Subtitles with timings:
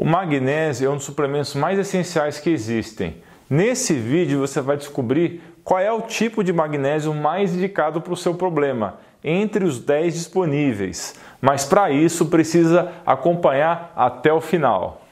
[0.00, 3.16] O magnésio é um dos suplementos mais essenciais que existem.
[3.50, 8.16] Nesse vídeo você vai descobrir qual é o tipo de magnésio mais indicado para o
[8.16, 11.16] seu problema, entre os 10 disponíveis.
[11.38, 15.02] Mas para isso precisa acompanhar até o final.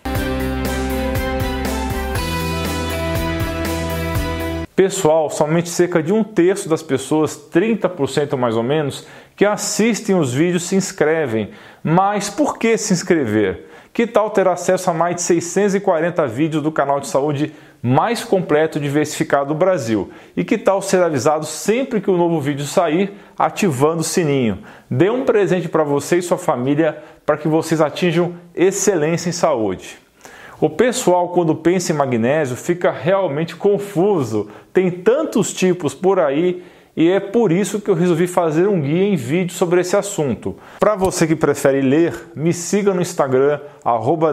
[4.78, 10.32] Pessoal, somente cerca de um terço das pessoas, 30% mais ou menos, que assistem os
[10.32, 11.50] vídeos se inscrevem.
[11.82, 13.66] Mas por que se inscrever?
[13.92, 17.52] Que tal ter acesso a mais de 640 vídeos do canal de saúde
[17.82, 20.12] mais completo e diversificado do Brasil?
[20.36, 24.60] E que tal ser avisado sempre que o um novo vídeo sair, ativando o sininho?
[24.88, 29.98] Dê um presente para você e sua família para que vocês atinjam excelência em saúde.
[30.60, 34.48] O pessoal, quando pensa em magnésio, fica realmente confuso.
[34.72, 36.64] Tem tantos tipos por aí
[36.96, 40.56] e é por isso que eu resolvi fazer um guia em vídeo sobre esse assunto.
[40.80, 43.60] Para você que prefere ler, me siga no Instagram,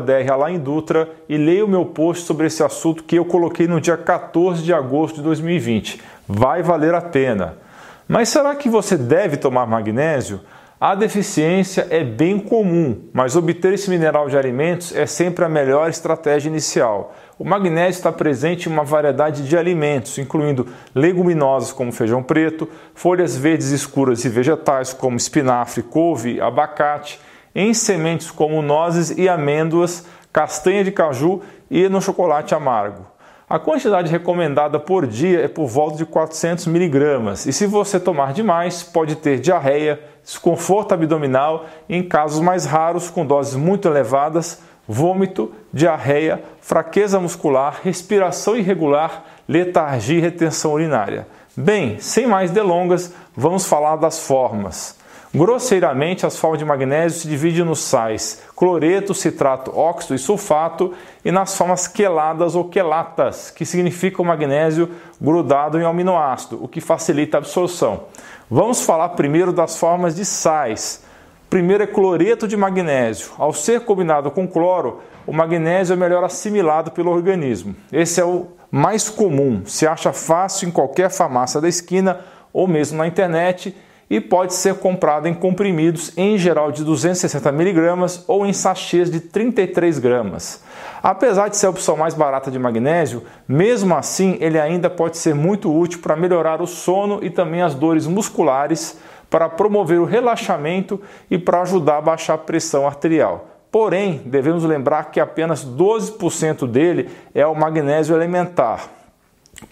[0.04, 4.64] @dralaindutra e leia o meu post sobre esse assunto que eu coloquei no dia 14
[4.64, 6.02] de agosto de 2020.
[6.28, 7.60] Vai valer a pena.
[8.08, 10.40] Mas será que você deve tomar magnésio?
[10.80, 15.90] A deficiência é bem comum, mas obter esse mineral de alimentos é sempre a melhor
[15.90, 17.16] estratégia inicial.
[17.40, 23.38] O magnésio está presente em uma variedade de alimentos, incluindo leguminosas como feijão preto, folhas
[23.38, 27.22] verdes escuras e vegetais como espinafre, couve, abacate,
[27.56, 33.15] em sementes como nozes e amêndoas, castanha de caju e no chocolate amargo.
[33.48, 38.34] A quantidade recomendada por dia é por volta de 400 miligramas, e se você tomar
[38.34, 44.64] demais, pode ter diarreia, desconforto abdominal e, em casos mais raros, com doses muito elevadas,
[44.88, 51.28] vômito, diarreia, fraqueza muscular, respiração irregular, letargia e retenção urinária.
[51.56, 54.98] Bem, sem mais delongas, vamos falar das formas.
[55.36, 60.94] Grosseiramente, as formas de magnésio se dividem nos sais cloreto, citrato, óxido e sulfato
[61.26, 67.36] e nas formas queladas ou quelatas, que significam magnésio grudado em aminoácido, o que facilita
[67.36, 68.06] a absorção.
[68.50, 71.04] Vamos falar primeiro das formas de sais.
[71.50, 73.32] Primeiro é cloreto de magnésio.
[73.38, 77.76] Ao ser combinado com cloro, o magnésio é melhor assimilado pelo organismo.
[77.92, 82.22] Esse é o mais comum, se acha fácil em qualquer farmácia da esquina
[82.54, 83.76] ou mesmo na internet
[84.10, 89.20] e pode ser comprado em comprimidos, em geral de 260 mg ou em sachês de
[89.20, 90.64] 33 gramas.
[91.02, 95.36] Apesar de ser a opção mais barata de magnésio, mesmo assim ele ainda pode ser
[95.36, 98.98] muito útil para melhorar o sono e também as dores musculares,
[99.30, 103.48] para promover o relaxamento e para ajudar a baixar a pressão arterial.
[103.72, 108.95] Porém, devemos lembrar que apenas 12% dele é o magnésio elementar.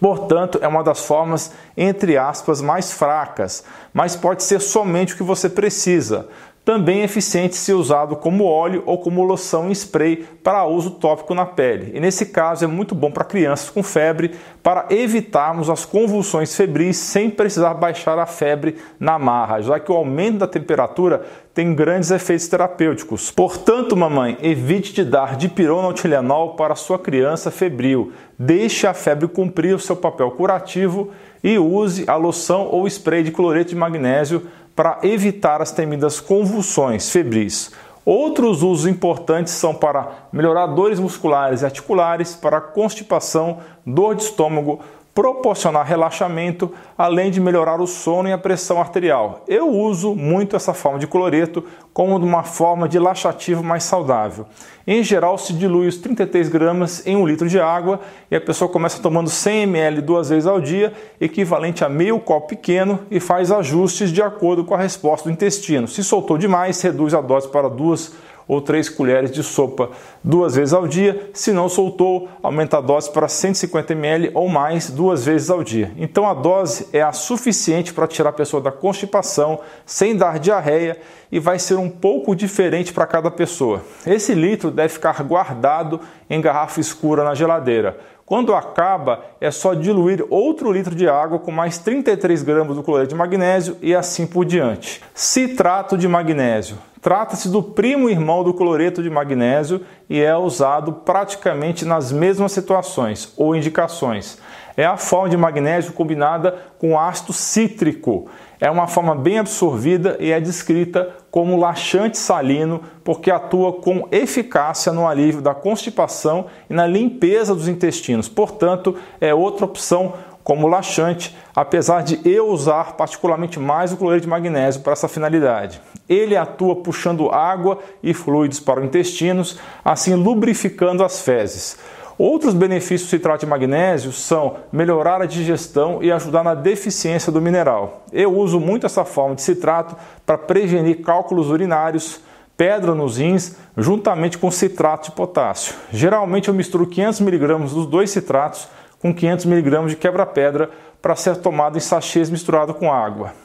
[0.00, 5.22] Portanto, é uma das formas, entre aspas, mais fracas, mas pode ser somente o que
[5.22, 6.28] você precisa.
[6.64, 11.34] Também é eficiente se usado como óleo ou como loção em spray para uso tópico
[11.34, 11.92] na pele.
[11.94, 14.30] E nesse caso é muito bom para crianças com febre
[14.62, 19.94] para evitarmos as convulsões febris sem precisar baixar a febre na marra, já que o
[19.94, 23.30] aumento da temperatura tem grandes efeitos terapêuticos.
[23.30, 28.12] Portanto, mamãe, evite de dar dipirona ou Tilenol para sua criança febril.
[28.38, 31.10] Deixe a febre cumprir o seu papel curativo
[31.42, 37.10] e use a loção ou spray de cloreto de magnésio para evitar as temidas convulsões
[37.10, 37.70] febris.
[38.04, 44.80] Outros usos importantes são para melhorar dores musculares e articulares, para constipação, dor de estômago,
[45.14, 49.44] proporcionar relaxamento, além de melhorar o sono e a pressão arterial.
[49.46, 54.44] Eu uso muito essa forma de cloreto como uma forma de laxativo mais saudável.
[54.84, 58.68] Em geral, se dilui os 33 gramas em um litro de água e a pessoa
[58.68, 63.52] começa tomando 100 ml duas vezes ao dia, equivalente a meio copo pequeno, e faz
[63.52, 65.86] ajustes de acordo com a resposta do intestino.
[65.86, 68.12] Se soltou demais, reduz a dose para duas
[68.46, 69.90] ou 3 colheres de sopa
[70.22, 71.30] duas vezes ao dia.
[71.32, 75.92] Se não soltou, aumenta a dose para 150 ml ou mais duas vezes ao dia.
[75.96, 80.98] Então a dose é a suficiente para tirar a pessoa da constipação sem dar diarreia
[81.30, 83.82] e vai ser um pouco diferente para cada pessoa.
[84.06, 86.00] Esse litro deve ficar guardado
[86.30, 87.98] em garrafa escura na geladeira.
[88.26, 93.10] Quando acaba, é só diluir outro litro de água com mais 33 gramas do cloreto
[93.10, 95.02] de magnésio e assim por diante.
[95.12, 96.78] Citrato de magnésio.
[97.02, 103.30] Trata-se do primo irmão do cloreto de magnésio e é usado praticamente nas mesmas situações
[103.36, 104.38] ou indicações.
[104.74, 108.30] É a forma de magnésio combinada com ácido cítrico.
[108.64, 114.90] É uma forma bem absorvida e é descrita como laxante salino porque atua com eficácia
[114.90, 118.26] no alívio da constipação e na limpeza dos intestinos.
[118.26, 124.28] Portanto, é outra opção como laxante, apesar de eu usar particularmente mais o cloreto de
[124.28, 125.78] magnésio para essa finalidade.
[126.08, 131.76] Ele atua puxando água e fluidos para os intestinos, assim lubrificando as fezes.
[132.16, 137.40] Outros benefícios do citrato de magnésio são melhorar a digestão e ajudar na deficiência do
[137.40, 138.04] mineral.
[138.12, 142.20] Eu uso muito essa forma de citrato para prevenir cálculos urinários,
[142.56, 145.74] pedra nos rins, juntamente com citrato de potássio.
[145.92, 148.68] Geralmente eu misturo 500 mg dos dois citratos
[149.00, 150.70] com 500 mg de quebra-pedra
[151.02, 153.43] para ser tomado em sachês misturado com água.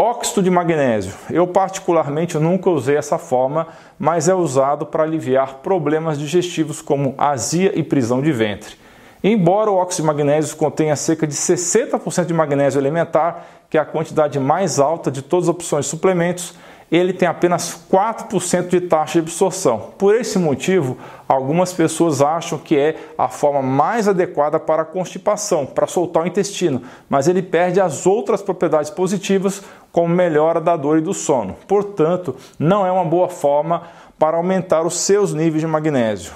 [0.00, 1.12] Óxido de magnésio.
[1.28, 3.66] Eu particularmente nunca usei essa forma,
[3.98, 8.76] mas é usado para aliviar problemas digestivos como azia e prisão de ventre.
[9.24, 13.84] Embora o óxido de magnésio contenha cerca de 60% de magnésio elementar, que é a
[13.84, 16.54] quantidade mais alta de todas as opções de suplementos,
[16.90, 19.90] ele tem apenas 4% de taxa de absorção.
[19.98, 20.96] Por esse motivo,
[21.28, 26.26] algumas pessoas acham que é a forma mais adequada para a constipação, para soltar o
[26.26, 29.62] intestino, mas ele perde as outras propriedades positivas,
[29.92, 31.56] como melhora da dor e do sono.
[31.66, 33.82] Portanto, não é uma boa forma
[34.18, 36.32] para aumentar os seus níveis de magnésio.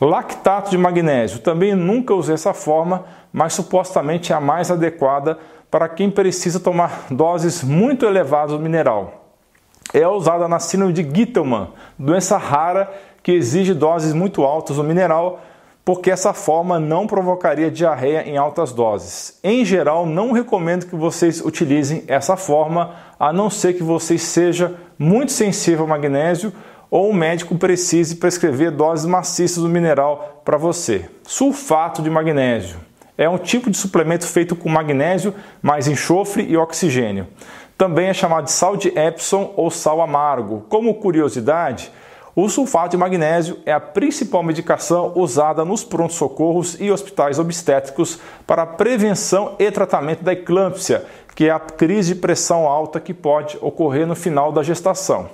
[0.00, 5.38] Lactato de magnésio, também nunca usei essa forma, mas supostamente é a mais adequada
[5.70, 9.21] para quem precisa tomar doses muito elevadas do mineral
[9.92, 11.68] é usada na síndrome de Gittelman,
[11.98, 12.90] doença rara
[13.22, 15.40] que exige doses muito altas do mineral,
[15.84, 19.38] porque essa forma não provocaria diarreia em altas doses.
[19.42, 24.74] Em geral, não recomendo que vocês utilizem essa forma, a não ser que você seja
[24.98, 26.52] muito sensível ao magnésio
[26.90, 31.08] ou o médico precise prescrever doses maciças do mineral para você.
[31.24, 32.78] Sulfato de magnésio
[33.16, 37.26] é um tipo de suplemento feito com magnésio mais enxofre e oxigênio.
[37.82, 40.64] Também é chamado de sal de Epsom ou sal amargo.
[40.68, 41.90] Como curiosidade,
[42.32, 48.64] o sulfato de magnésio é a principal medicação usada nos prontos-socorros e hospitais obstétricos para
[48.64, 54.06] prevenção e tratamento da eclâmpsia, que é a crise de pressão alta que pode ocorrer
[54.06, 55.28] no final da gestação.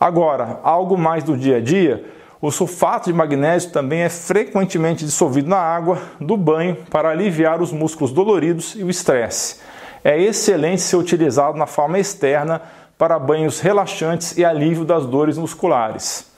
[0.00, 2.04] Agora, algo mais do dia a dia,
[2.42, 7.70] o sulfato de magnésio também é frequentemente dissolvido na água do banho para aliviar os
[7.70, 9.60] músculos doloridos e o estresse
[10.06, 12.62] é excelente ser utilizado na forma externa
[12.96, 16.30] para banhos relaxantes e alívio das dores musculares.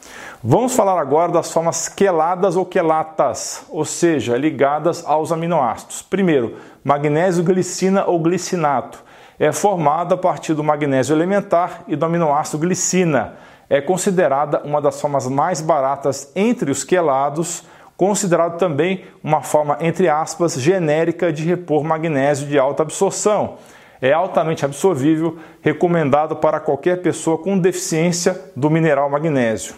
[0.42, 6.00] Vamos falar agora das formas queladas ou quelatas, ou seja, ligadas aos aminoácidos.
[6.00, 9.04] Primeiro, magnésio glicina ou glicinato.
[9.38, 13.34] É formado a partir do magnésio elementar e do aminoácido glicina.
[13.68, 17.64] É considerada uma das formas mais baratas entre os quelados
[17.98, 23.56] considerado também uma forma, entre aspas, genérica de repor magnésio de alta absorção.
[24.00, 29.74] É altamente absorvível, recomendado para qualquer pessoa com deficiência do mineral magnésio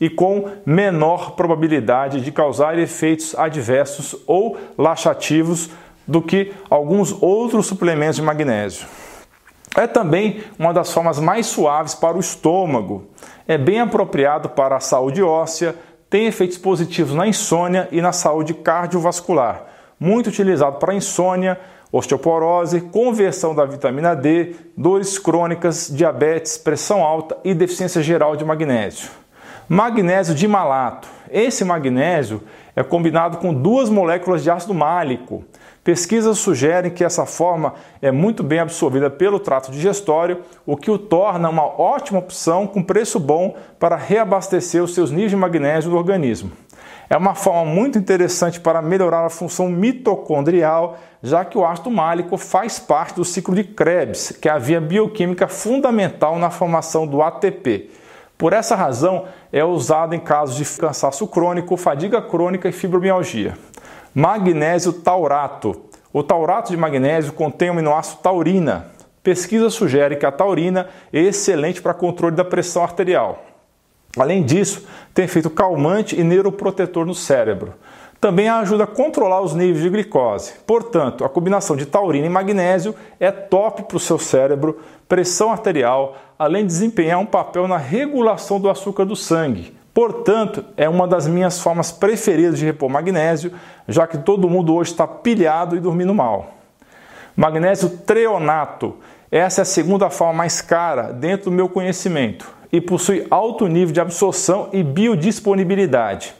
[0.00, 5.70] e com menor probabilidade de causar efeitos adversos ou laxativos
[6.08, 8.88] do que alguns outros suplementos de magnésio.
[9.76, 13.06] É também uma das formas mais suaves para o estômago.
[13.46, 15.76] É bem apropriado para a saúde óssea,
[16.10, 19.64] tem efeitos positivos na insônia e na saúde cardiovascular.
[19.98, 21.58] Muito utilizado para insônia,
[21.92, 29.08] osteoporose, conversão da vitamina D, dores crônicas, diabetes, pressão alta e deficiência geral de magnésio.
[29.68, 31.08] Magnésio de malato.
[31.30, 32.42] Esse magnésio
[32.74, 35.44] é combinado com duas moléculas de ácido málico.
[35.82, 40.98] Pesquisas sugerem que essa forma é muito bem absorvida pelo trato digestório, o que o
[40.98, 45.96] torna uma ótima opção com preço bom para reabastecer os seus níveis de magnésio no
[45.96, 46.52] organismo.
[47.08, 52.36] É uma forma muito interessante para melhorar a função mitocondrial, já que o ácido málico
[52.36, 57.22] faz parte do ciclo de Krebs, que é a via bioquímica fundamental na formação do
[57.22, 57.90] ATP.
[58.36, 63.54] Por essa razão, é usado em casos de cansaço crônico, fadiga crônica e fibromialgia.
[64.12, 65.82] Magnésio taurato.
[66.12, 68.86] O taurato de magnésio contém o aminoácido taurina.
[69.22, 73.44] Pesquisa sugere que a taurina é excelente para controle da pressão arterial.
[74.18, 77.74] Além disso, tem efeito calmante e neuroprotetor no cérebro.
[78.20, 80.54] Também ajuda a controlar os níveis de glicose.
[80.66, 86.16] Portanto, a combinação de taurina e magnésio é top para o seu cérebro, pressão arterial,
[86.36, 89.78] além de desempenhar um papel na regulação do açúcar do sangue.
[89.92, 93.52] Portanto, é uma das minhas formas preferidas de repor magnésio,
[93.88, 96.54] já que todo mundo hoje está pilhado e dormindo mal.
[97.36, 98.96] Magnésio treonato.
[99.30, 103.92] Essa é a segunda forma mais cara dentro do meu conhecimento e possui alto nível
[103.92, 106.34] de absorção e biodisponibilidade.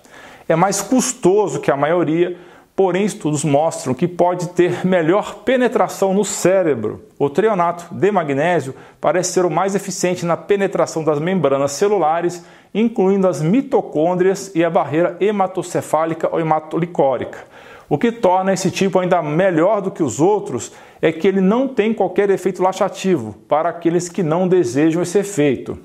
[0.49, 2.37] É mais custoso que a maioria,
[2.75, 7.04] porém estudos mostram que pode ter melhor penetração no cérebro.
[7.19, 13.27] O treonato de magnésio parece ser o mais eficiente na penetração das membranas celulares incluindo
[13.27, 17.39] as mitocôndrias e a barreira hematocefálica ou hematolicórica.
[17.89, 20.73] O que torna esse tipo ainda melhor do que os outros
[21.03, 25.77] é que ele não tem qualquer efeito laxativo para aqueles que não desejam esse efeito.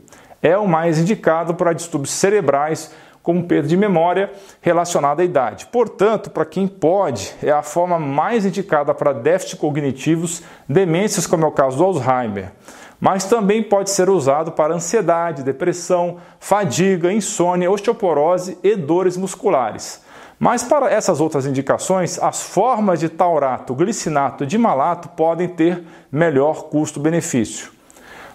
[0.42, 5.66] É o mais indicado para distúrbios cerebrais, como perda de memória relacionada à idade.
[5.72, 11.48] Portanto, para quem pode, é a forma mais indicada para déficits cognitivos, demências, como é
[11.48, 12.52] o caso do Alzheimer.
[13.00, 20.04] Mas também pode ser usado para ansiedade, depressão, fadiga, insônia, osteoporose e dores musculares.
[20.40, 25.84] Mas para essas outras indicações, as formas de taurato, glicinato e de malato podem ter
[26.12, 27.72] melhor custo-benefício.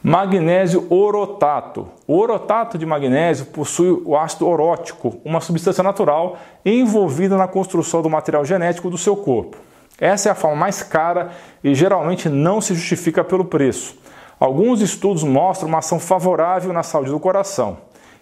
[0.03, 1.87] Magnésio orotato.
[2.07, 8.09] O orotato de magnésio possui o ácido orótico, uma substância natural envolvida na construção do
[8.09, 9.59] material genético do seu corpo.
[10.01, 13.95] Essa é a forma mais cara e geralmente não se justifica pelo preço.
[14.41, 17.77] Alguns estudos mostram uma ação favorável na saúde do coração.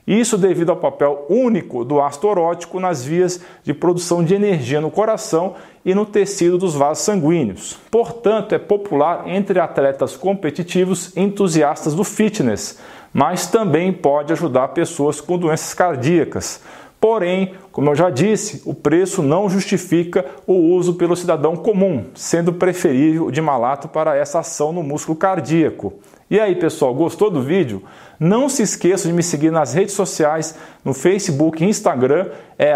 [0.04, 2.34] Isso devido ao papel único do ácido
[2.80, 7.78] nas vias de produção de energia no coração e no tecido dos vasos sanguíneos.
[7.88, 12.80] Portanto, é popular entre atletas competitivos entusiastas do fitness,
[13.12, 16.62] mas também pode ajudar pessoas com doenças cardíacas.
[17.00, 22.52] Porém, como eu já disse, o preço não justifica o uso pelo cidadão comum, sendo
[22.52, 25.92] preferível o de malato para essa ação no músculo cardíaco.
[26.30, 27.82] E aí, pessoal, gostou do vídeo?
[28.20, 32.26] Não se esqueça de me seguir nas redes sociais, no Facebook e Instagram,
[32.58, 32.74] é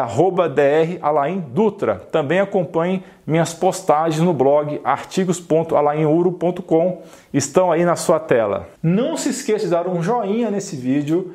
[0.48, 1.96] dralaindutra.
[2.12, 7.02] Também acompanhe minhas postagens no blog artigos.alainuro.com,
[7.34, 8.68] estão aí na sua tela.
[8.82, 11.34] Não se esqueça de dar um joinha nesse vídeo,